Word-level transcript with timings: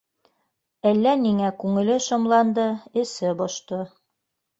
Әллә 0.91 1.11
ниңә 1.25 1.51
күңеле 1.63 1.97
шомланды, 2.05 2.65
эсе 3.03 3.35
бошто 3.43 3.81